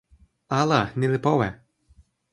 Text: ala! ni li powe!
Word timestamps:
ala! 0.59 0.79
ni 0.99 1.07
li 1.11 1.19
powe! 1.25 1.49